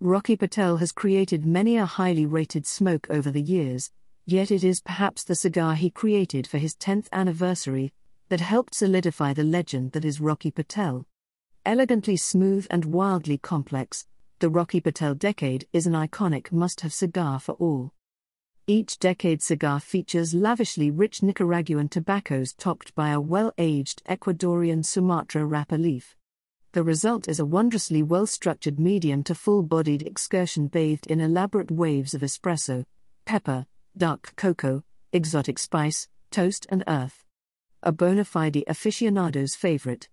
[0.00, 3.90] Rocky Patel has created many a highly rated smoke over the years,
[4.26, 7.92] yet it is perhaps the cigar he created for his 10th anniversary
[8.28, 11.04] that helped solidify the legend that is Rocky Patel.
[11.66, 14.06] Elegantly smooth and wildly complex,
[14.38, 17.92] the Rocky Patel decade is an iconic must have cigar for all.
[18.68, 25.44] Each decade cigar features lavishly rich Nicaraguan tobaccos topped by a well aged Ecuadorian Sumatra
[25.44, 26.14] wrapper leaf.
[26.72, 31.70] The result is a wondrously well structured medium to full bodied excursion bathed in elaborate
[31.70, 32.84] waves of espresso,
[33.24, 37.24] pepper, dark cocoa, exotic spice, toast, and earth.
[37.82, 40.08] A bona fide aficionado's favorite.